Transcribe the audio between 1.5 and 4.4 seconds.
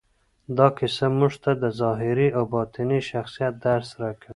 د ظاهري او باطني شخصیت درس راکوي.